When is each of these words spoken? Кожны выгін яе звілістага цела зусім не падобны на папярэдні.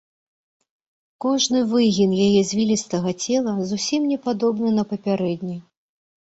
Кожны 1.25 1.59
выгін 1.73 2.11
яе 2.27 2.41
звілістага 2.53 3.13
цела 3.27 3.53
зусім 3.73 4.01
не 4.15 4.19
падобны 4.25 4.69
на 4.79 4.83
папярэдні. 4.95 5.61